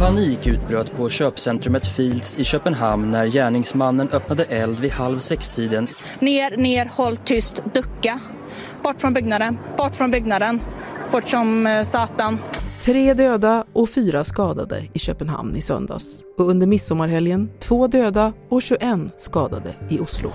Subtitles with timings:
[0.00, 5.88] Panik utbröt på köpcentrumet Fields i Köpenhamn när gärningsmannen öppnade eld vid halv sex-tiden.
[6.20, 8.20] Ner, ner, håll tyst, ducka.
[8.82, 10.60] Bort från byggnaden, bort från byggnaden.
[11.08, 12.38] Fort som eh, satan.
[12.80, 16.22] Tre döda och fyra skadade i Köpenhamn i söndags.
[16.38, 18.82] Och under midsommarhelgen två döda och 21
[19.18, 20.32] skadade i Oslo.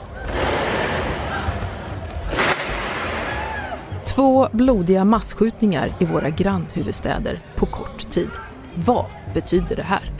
[4.05, 8.29] Två blodiga massskjutningar i våra grannhuvudstäder på kort tid.
[8.75, 10.11] Vad betyder det här?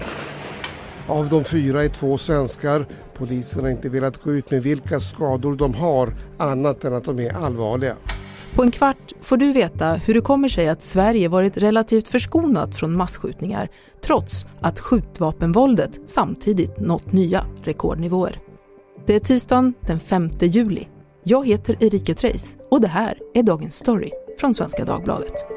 [1.07, 2.85] Av de fyra är två svenskar.
[3.13, 7.19] Polisen har inte velat gå ut med vilka skador de har annat än att de
[7.19, 7.95] är allvarliga.
[8.55, 12.75] På en kvart får du veta hur det kommer sig att Sverige varit relativt förskonat
[12.75, 13.69] från massskjutningar
[14.05, 18.39] trots att skjutvapenvåldet samtidigt nått nya rekordnivåer.
[19.05, 20.87] Det är tisdagen den 5 juli.
[21.23, 25.54] Jag heter Erika Treis och det här är Dagens Story från Svenska Dagbladet.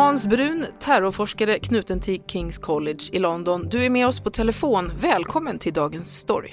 [0.00, 3.68] Hans Brun, terrorforskare knuten till Kings College i London.
[3.70, 4.84] Du är med oss på telefon.
[5.02, 6.50] Välkommen till dagens story.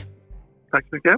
[0.71, 1.16] Tack så mycket.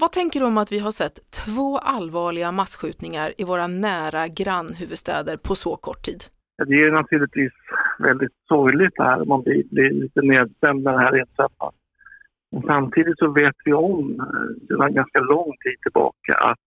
[0.00, 5.36] Vad tänker du om att vi har sett två allvarliga massskjutningar i våra nära grannhuvudstäder
[5.36, 6.20] på så kort tid?
[6.66, 7.52] Det är naturligtvis
[7.98, 9.24] väldigt sorgligt det här.
[9.24, 11.72] Man blir, blir lite nedstämd när det här inträffar.
[12.66, 16.60] Samtidigt så vet vi om eh, sedan ganska lång tid tillbaka att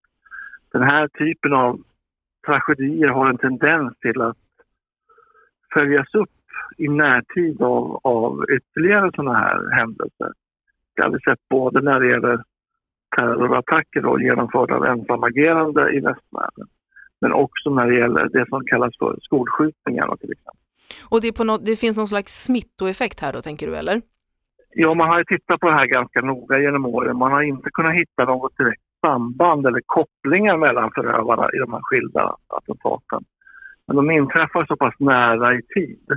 [0.71, 1.81] den här typen av
[2.45, 4.37] tragedier har en tendens till att
[5.73, 6.29] följas upp
[6.77, 10.31] i närtid av, av ytterligare sådana här händelser.
[10.95, 12.43] Det har vi sett både när det gäller
[13.15, 16.67] terrorattacker och genomförda av ensamagerande i västvärlden
[17.21, 20.63] men också när det gäller det som kallas för skolskjutningar till exempel.
[21.09, 24.01] Och det, något, det, finns någon slags smittoeffekt här då, tänker du, eller?
[24.73, 27.17] Ja, man har tittat på det här ganska noga genom åren.
[27.17, 31.81] Man har inte kunnat hitta något direkt samband eller kopplingar mellan förövarna i de här
[31.83, 33.23] skilda attentaten.
[33.89, 36.11] Men de inträffar så pass nära i tid.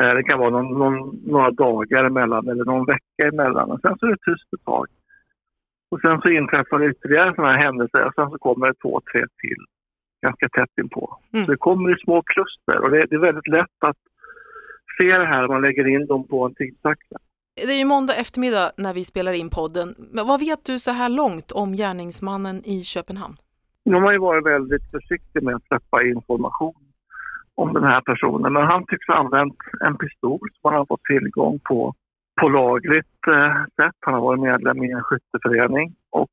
[0.00, 3.70] Eh, det kan vara någon, någon, några dagar emellan eller någon vecka emellan.
[3.70, 4.86] Och sen så är det tyst ett tag.
[5.90, 9.00] Och sen så inträffar det ytterligare sådana här händelser och sen så kommer det två,
[9.12, 9.64] tre till
[10.22, 11.18] ganska tätt inpå.
[11.32, 11.44] Mm.
[11.44, 13.96] Så det kommer i små kluster och det, det, är väldigt lätt att
[14.98, 17.18] se det här om man lägger in dem på en tidsaxel.
[17.56, 19.94] Det är ju måndag eftermiddag när vi spelar in podden.
[20.12, 23.36] Men vad vet du så här långt om gärningsmannen i Köpenhamn?
[23.84, 26.74] De har ju varit väldigt försiktiga med att släppa information
[27.54, 28.52] om den här personen.
[28.52, 31.94] Men han tycks ha använt en pistol som han har fått tillgång på
[32.40, 33.96] på lagligt eh, sätt.
[34.00, 36.30] Han har varit medlem i en skytteförening och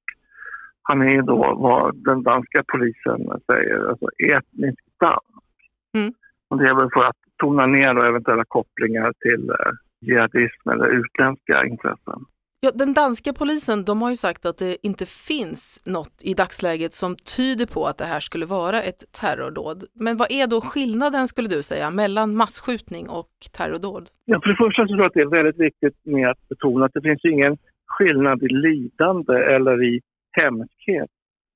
[0.82, 5.58] han är då vad den danska polisen säger, alltså etnisk dansk.
[5.98, 6.14] Mm.
[6.50, 11.66] Och det är väl för att tona ner eventuella kopplingar till eh, jihadism eller utländska
[11.66, 12.26] intressen.
[12.64, 16.94] Ja, den danska polisen de har ju sagt att det inte finns något i dagsläget
[16.94, 19.84] som tyder på att det här skulle vara ett terrordåd.
[19.94, 24.06] Men vad är då skillnaden skulle du säga mellan massskjutning och terrordåd?
[24.26, 26.86] Ja, för det första så tror jag att det är väldigt viktigt med att betona
[26.86, 30.02] att det finns ingen skillnad i lidande eller i
[30.32, 31.10] hemskhet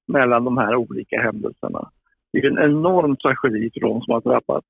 [0.07, 1.89] mellan de här olika händelserna.
[2.31, 4.67] Det är en enorm tragedi för de som har drabbats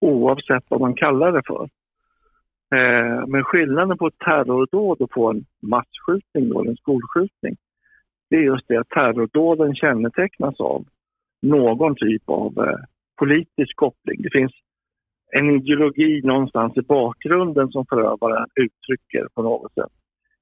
[0.00, 1.68] oavsett vad man kallar det för.
[2.74, 7.56] Eh, men skillnaden på ett terrordåd och på en massskjutning, då, en skolskjutning,
[8.30, 10.84] det är just det att terrordåden kännetecknas av
[11.42, 12.78] någon typ av eh,
[13.18, 14.22] politisk koppling.
[14.22, 14.52] Det finns
[15.32, 19.92] en ideologi någonstans i bakgrunden som förövaren uttrycker på något sätt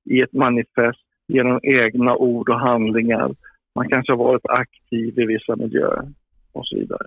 [0.04, 3.34] i ett manifest genom egna ord och handlingar.
[3.74, 6.12] Man kanske har varit aktiv i vissa miljöer
[6.52, 7.06] och så vidare.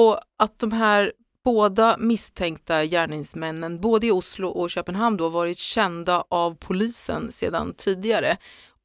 [0.00, 0.14] Och
[0.44, 1.12] att de här
[1.44, 8.32] båda misstänkta gärningsmännen, både i Oslo och Köpenhamn, då varit kända av polisen sedan tidigare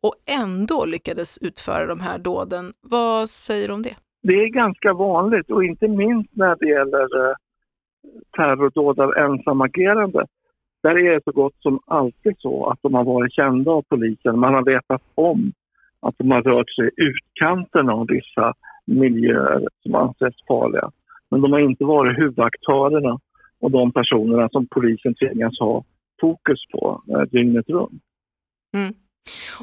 [0.06, 2.66] och ändå lyckades utföra de här dåden.
[2.82, 3.96] Vad säger du om det?
[4.24, 7.36] Det är ganska vanligt och inte minst när det gäller eh,
[8.38, 10.26] terrordåd av ensamagerande.
[10.84, 14.40] Där är det så gott som alltid så att de har varit kända av polisen.
[14.40, 15.52] Man har vetat om
[16.02, 18.54] att de har rört sig i utkanten av vissa
[18.86, 20.92] miljöer som anses farliga.
[21.32, 23.20] Men de har inte varit huvudaktörerna
[23.60, 25.84] och de personerna som polisen tvingas ha
[26.22, 28.04] fokus på eh, dygnet runt.
[28.76, 28.94] Mm.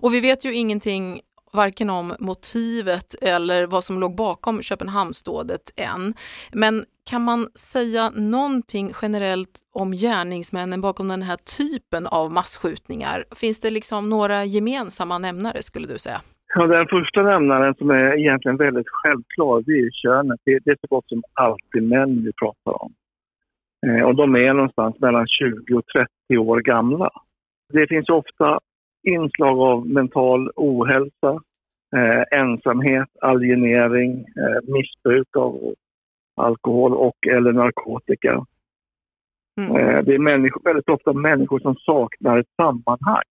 [0.02, 1.20] Och vi vet ju ingenting
[1.52, 6.14] varken om motivet eller vad som låg bakom Köpenhamnsdådet än.
[6.52, 13.24] Men kan man säga någonting generellt om gärningsmännen bakom den här typen av massskjutningar?
[13.36, 16.22] Finns det liksom några gemensamma nämnare skulle du säga?
[16.54, 20.40] Ja, den första nämnaren som är egentligen väldigt självklar, det är könet.
[20.44, 22.92] Det, det är så gott som alltid män vi pratar om.
[23.86, 25.86] Eh, och de är någonstans mellan 20 och
[26.28, 27.10] 30 år gamla.
[27.72, 28.60] Det finns ofta
[29.02, 31.40] inslag av mental ohälsa,
[31.96, 35.74] eh, ensamhet, alienering, eh, missbruk av
[36.36, 38.44] alkohol och eller narkotika.
[39.60, 39.76] Mm.
[39.76, 43.22] Eh, det är människor, väldigt ofta människor som saknar ett sammanhang.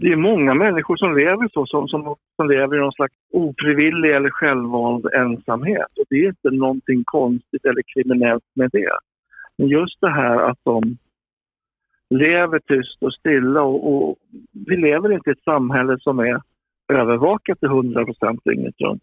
[0.00, 4.10] Det är många människor som lever så, som, som, som lever i någon slags ofrivillig
[4.10, 5.92] eller självvald ensamhet.
[5.98, 8.96] Och det är inte någonting konstigt eller kriminellt med det.
[9.58, 10.98] Men just det här att de
[12.10, 14.16] lever tyst och stilla och, och
[14.68, 16.40] vi lever inte i ett samhälle som är
[16.92, 19.02] övervakat till 100 procent dygnet runt.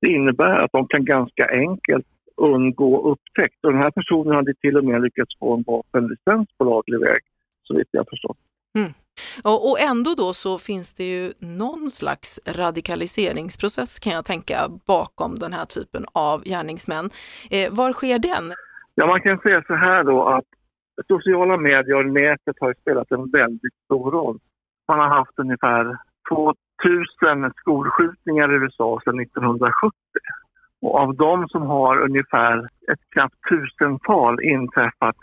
[0.00, 2.06] Det innebär att de kan ganska enkelt
[2.36, 3.64] undgå upptäckt.
[3.64, 7.20] Och den här personen hade till och med lyckats få en vapenlicens på laglig väg,
[7.62, 8.38] så vitt jag förstått.
[8.78, 8.92] Mm.
[9.44, 14.56] Och, och ändå då så finns det ju någon slags radikaliseringsprocess kan jag tänka
[14.86, 17.10] bakom den här typen av gärningsmän.
[17.50, 18.54] Eh, var sker den?
[18.94, 20.44] Ja, man kan säga så här då att
[21.08, 24.38] sociala medier och nätet har spelat en väldigt stor roll.
[24.88, 25.98] Man har haft ungefär
[26.28, 29.92] 2000 skolskjutningar i USA sedan 1970.
[30.80, 32.58] Och av dem som har ungefär
[32.92, 35.16] ett knappt tusental inträffat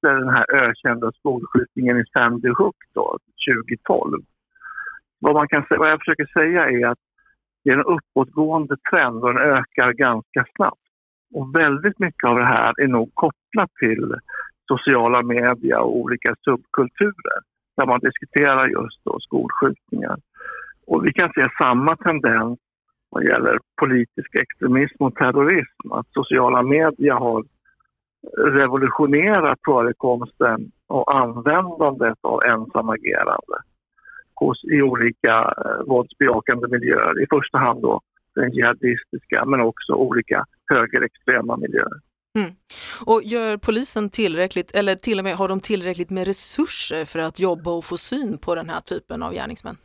[0.00, 3.18] efter den här ökända skolskjutningen i Sandy Hook då,
[3.86, 4.22] 2012.
[5.18, 6.98] Vad, man kan, vad jag försöker säga är att
[7.64, 10.80] det är en uppåtgående trend och den ökar ganska snabbt.
[11.34, 14.14] Och väldigt mycket av det här är nog kopplat till
[14.68, 17.38] sociala medier och olika subkulturer
[17.76, 20.16] där man diskuterar just då skolskjutningar.
[20.86, 22.58] Och vi kan se samma tendens
[23.10, 25.92] vad gäller politisk extremism och terrorism.
[25.92, 27.44] Att sociala medier har
[28.36, 33.56] revolutionerat förekomsten och användandet av ensamagerande
[34.34, 37.22] hos, i olika eh, våldsbejakande miljöer.
[37.22, 38.00] I första hand då
[38.34, 42.00] den jihadistiska men också olika högerextrema miljöer.
[42.38, 42.50] Mm.
[43.06, 47.40] Och gör polisen tillräckligt, eller till och med har de tillräckligt med resurser för att
[47.40, 49.76] jobba och få syn på den här typen av gärningsmän?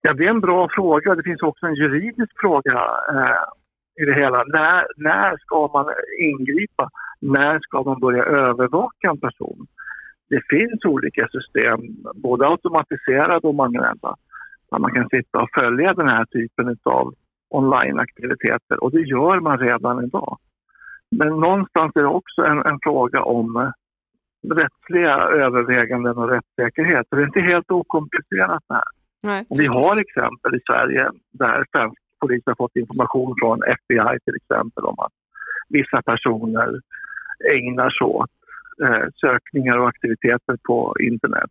[0.00, 1.14] Ja, det är en bra fråga.
[1.14, 2.72] Det finns också en juridisk fråga
[3.14, 3.44] eh,
[4.00, 4.44] i det hela.
[4.46, 5.86] När, när ska man
[6.20, 6.88] ingripa?
[7.20, 9.66] När ska man börja övervaka en person?
[10.28, 11.80] Det finns olika system,
[12.14, 14.16] både automatiserade och manuella,
[14.70, 17.14] där man kan sitta och följa den här typen av
[17.50, 20.38] onlineaktiviteter och det gör man redan idag.
[21.10, 23.70] Men någonstans är det också en, en fråga om eh,
[24.54, 27.06] rättsliga överväganden och rättssäkerhet.
[27.08, 28.90] Så det är inte helt okomplicerat det här.
[29.22, 29.46] Nej.
[29.50, 34.84] Vi har exempel i Sverige där svensk polis har fått information från FBI till exempel
[34.84, 35.14] om att
[35.68, 36.68] vissa personer
[37.56, 38.34] ägnar sig åt
[38.84, 41.50] eh, sökningar och aktiviteter på internet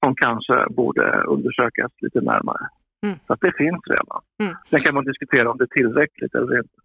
[0.00, 2.68] som kanske borde undersökas lite närmare.
[3.04, 3.18] Mm.
[3.26, 4.20] Så det finns redan.
[4.42, 4.54] Mm.
[4.70, 6.78] Sen kan man diskutera om det är tillräckligt eller inte.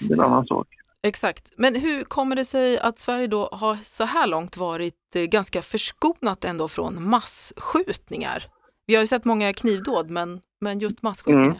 [0.00, 0.68] Det är en annan sak.
[1.02, 1.52] Exakt.
[1.56, 5.62] Men hur kommer det sig att Sverige då har så här långt varit eh, ganska
[5.62, 8.44] förskonat ändå från massskjutningar?
[8.86, 11.46] Vi har ju sett många knivdåd, men, men just massskjutningar?
[11.46, 11.58] Mm.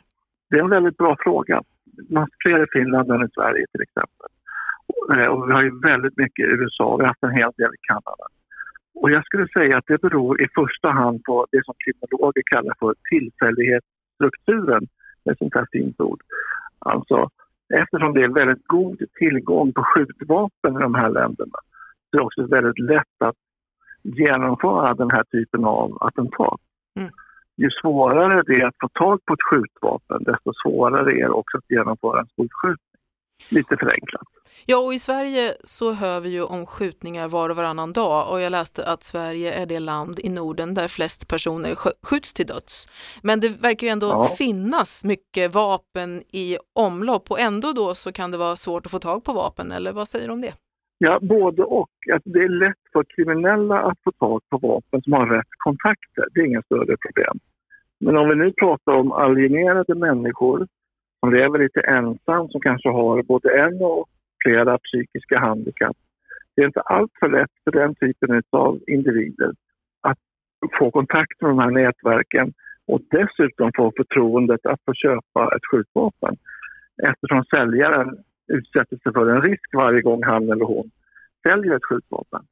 [0.50, 1.62] Det är en väldigt bra fråga.
[2.10, 4.28] Man fler i Finland än i Sverige till exempel.
[5.14, 7.74] Eh, och vi har ju väldigt mycket i USA, vi har haft en hel del
[7.74, 8.26] i Kanada.
[8.94, 12.74] Och jag skulle säga att det beror i första hand på det som kriminologer kallar
[12.78, 14.86] för tillfällighetsstrukturen.
[15.24, 16.20] Det är ett sånt här fint ord.
[16.78, 17.30] Alltså,
[17.74, 21.58] eftersom det är väldigt god tillgång på skjutvapen i de här länderna
[22.10, 23.36] så är det också väldigt lätt att
[24.02, 26.60] genomföra den här typen av attentat.
[26.96, 27.10] Mm.
[27.56, 31.58] Ju svårare det är att få tag på ett skjutvapen, desto svårare är det också
[31.58, 32.96] att genomföra en skjutskjutning.
[33.48, 34.22] Lite förenklat.
[34.66, 38.40] Ja, och i Sverige så hör vi ju om skjutningar var och varannan dag och
[38.40, 42.88] jag läste att Sverige är det land i Norden där flest personer skjuts till döds.
[43.22, 44.24] Men det verkar ju ändå ja.
[44.38, 48.98] finnas mycket vapen i omlopp och ändå då så kan det vara svårt att få
[48.98, 50.52] tag på vapen, eller vad säger du om det?
[50.98, 51.90] Ja, både och.
[52.12, 56.24] Att det är lätt för kriminella att få tag på vapen som har rätt kontakter.
[56.34, 57.38] Det är inga större problem.
[58.00, 60.66] Men om vi nu pratar om alienerade människor
[61.20, 64.06] som lever lite ensam, som kanske har både en och
[64.44, 65.96] flera psykiska handikapp.
[66.54, 69.52] Det är inte allt för lätt för den typen av individer
[70.00, 70.18] att
[70.78, 72.52] få kontakt med de här nätverken
[72.86, 76.36] och dessutom få förtroendet att få köpa ett skjutvapen
[77.02, 80.90] eftersom säljaren utsätter sig för en risk varje gång han eller hon
[81.48, 82.42] säljer ett skjutvapen.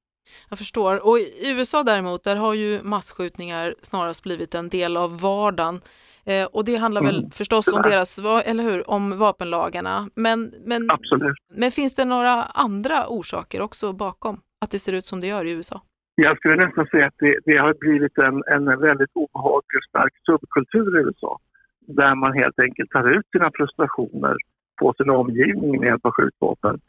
[0.50, 1.06] Jag förstår.
[1.08, 5.80] Och i USA däremot, där har ju massskjutningar snarast blivit en del av vardagen.
[6.26, 10.08] Eh, och det handlar väl Mm, förstås om deras, eller hur, om vapenlagarna.
[10.14, 11.36] Men, men, Absolut.
[11.54, 15.44] men finns det några andra orsaker också bakom att det ser ut som det gör
[15.44, 15.80] i USA?
[16.14, 20.12] Jag skulle nästan säga att det, det har blivit en, en väldigt obehaglig och stark
[20.26, 21.38] subkultur i USA.
[21.86, 24.34] Där man helt enkelt tar ut sina frustrationer
[24.76, 26.80] på sin omgivning med hjälp av skjutvapen.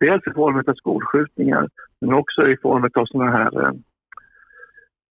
[0.00, 1.68] Dels i form av skolskjutningar
[2.00, 3.72] men också i form av sådana här eh,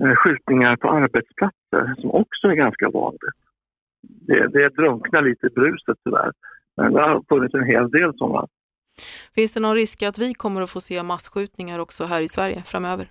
[0.03, 3.37] eh, skjutningar på arbetsplatser som också är ganska vanligt.
[4.01, 6.31] Det, det drunknar lite i bruset tyvärr.
[6.77, 8.47] Men det har funnits en hel del sådana.
[9.35, 12.63] Finns det någon risk att vi kommer att få se masskjutningar också här i Sverige
[12.65, 13.07] framöver?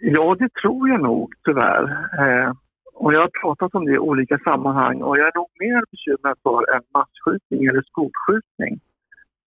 [0.00, 1.82] Ja, det tror jag nog tyvärr.
[2.18, 2.52] Eh,
[3.02, 6.36] och jag har pratat om det i olika sammanhang och jag är nog mer bekymrad
[6.42, 8.80] för en masskjutning eller skolskjutning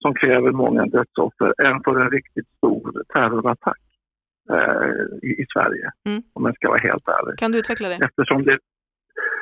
[0.01, 3.83] som kräver många dödsoffer än för en riktigt stor terrorattack
[4.53, 6.21] eh, i, i Sverige, Mm.
[6.33, 7.39] om jag ska vara helt ärlig.
[7.39, 7.99] Kan du utveckla det?
[8.07, 8.57] Eftersom det,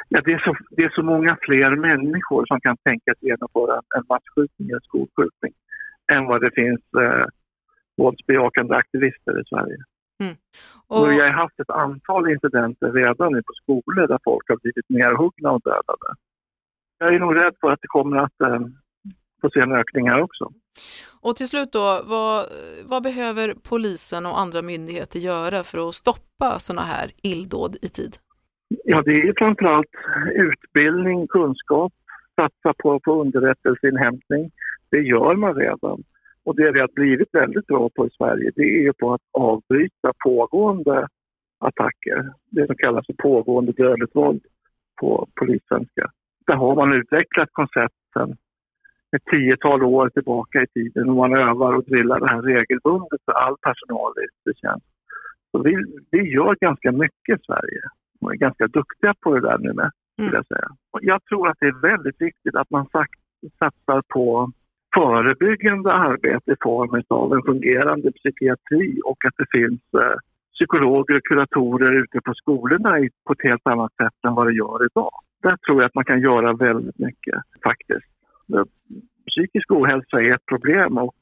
[0.10, 3.74] ja, det, är så, det är så många fler människor som kan tänka sig genomföra
[3.80, 5.54] en, en masskjutning eller skolskjutning
[6.14, 7.26] än vad det finns eh,
[7.98, 9.78] våldsbejakande aktivister i Sverige.
[10.88, 14.58] Och, Och vi har haft ett antal incidenter redan nu på skolor där folk har
[14.58, 16.10] blivit nerhuggna och dödade.
[17.00, 18.60] Jag är nog rädd för att det kommer att eh,
[19.42, 20.52] få se en ökning här också.
[21.22, 22.46] och till slut då, vad,
[22.86, 28.18] vad behöver polisen och andra myndigheter göra för att stoppa sådana här illdåd i tid?
[28.84, 29.96] Ja, det är framförallt
[30.36, 31.94] utbildning, kunskap,
[32.36, 34.52] satsa på, på underrättelseinhämtning.
[34.90, 36.04] Det gör man redan.
[36.46, 39.22] Och det vi har blivit väldigt bra på i Sverige det är ju på att
[39.32, 41.08] avbryta pågående
[41.60, 42.34] attacker.
[42.52, 44.44] Det som kallas för pågående dödligt våld
[45.02, 46.12] på polissvenska.
[46.48, 48.38] Där har man utvecklat koncept sedan
[49.16, 53.32] ett tiotal år tillbaka i tiden och man övar och drillar det här regelbundet för
[53.32, 54.80] all personal i yttre.
[55.52, 55.76] Så vi,
[56.12, 57.82] vi gör ganska mycket i Sverige
[58.22, 60.70] och är ganska duktiga på det där nu med, skulle jag säga.
[60.92, 62.86] Och jag tror att det är väldigt viktigt att man
[63.60, 64.52] satsar på
[64.96, 70.18] förebyggande arbete i form av en fungerande psykiatri och att det finns eh,
[70.54, 74.86] psykologer och kuratorer ute på skolorna på ett helt annat sätt än vad det gör
[74.86, 75.12] idag.
[75.44, 78.12] Där tror jag att man kan göra väldigt mycket faktiskt.
[78.54, 78.64] Eh,
[79.28, 81.16] psykisk ohälsa är ett problem och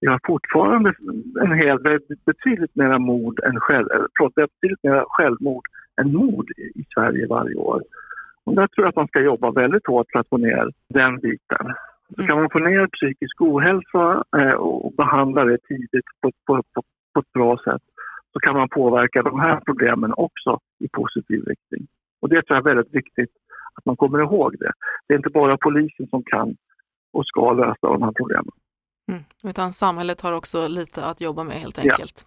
[0.00, 0.94] vi har fortfarande
[1.40, 1.78] en hel,
[2.26, 5.64] betydligt mer mord än själv, eh, förlåt, betydligt mer självmord
[6.00, 7.82] än mord i Sverige varje år.
[8.44, 11.18] Och där tror jag att man ska jobba väldigt hårt för att få ner den
[11.18, 11.66] biten.
[12.16, 16.82] Så kan man få ner psykisk ohälsa eh, och behandla det tidigt på, på, på,
[17.14, 17.82] på ett bra sätt
[18.32, 21.86] så kan man påverka de här problemen också i positiv riktning.
[22.20, 23.30] Och det tror jag är väldigt viktigt
[23.74, 24.72] att man kommer ihåg det.
[25.08, 26.56] Det är inte bara polisen som kan
[27.12, 28.52] och ska lösa de här problemen.
[29.10, 31.92] Mm, utan samhället har också lite att jobba med helt Ja.
[31.92, 32.26] enkelt.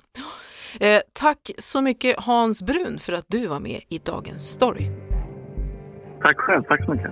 [0.79, 4.85] Eh, tack så mycket Hans Brun för att du var med i Dagens Story.
[6.21, 7.11] Tack själv, tack så mycket.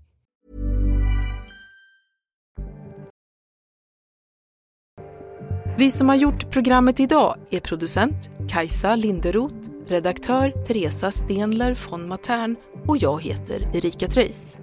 [5.77, 9.55] Vi som har gjort programmet idag är producent Kajsa Linderoth,
[9.87, 12.55] redaktör Teresa Stenler von Matern
[12.87, 14.57] och jag heter Erika Treijs.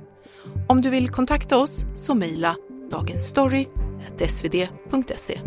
[0.68, 2.56] Om du vill kontakta oss så mejla
[2.90, 5.40] dagensstory.svd.se.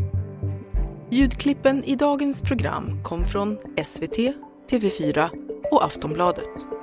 [1.12, 4.18] Ljudklippen i dagens program kom från SVT,
[4.72, 5.30] TV4
[5.72, 6.81] och Aftonbladet.